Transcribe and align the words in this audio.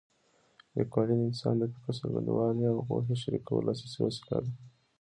لیکوالي 0.77 1.15
د 1.17 1.21
انسان 1.29 1.55
د 1.57 1.63
فکر 1.73 1.91
څرګندولو 1.99 2.71
او 2.71 2.75
د 2.77 2.81
پوهې 2.87 3.15
شریکولو 3.23 3.71
اساسي 3.73 3.99
وسیله 4.01 4.37
ده. 4.43 4.51